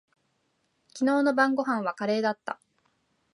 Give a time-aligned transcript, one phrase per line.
[0.95, 2.59] 昨日の晩御飯はカレーだった。